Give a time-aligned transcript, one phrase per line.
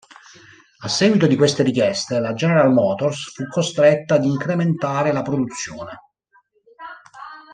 [0.79, 5.99] A seguito di queste richieste, la General Motors fu costretta ad incrementare la produzione.